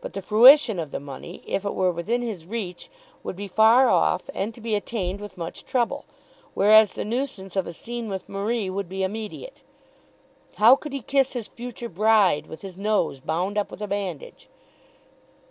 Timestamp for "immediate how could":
9.02-10.94